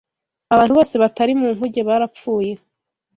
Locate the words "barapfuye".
1.87-2.51